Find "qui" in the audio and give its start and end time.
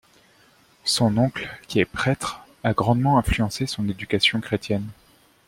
1.67-1.79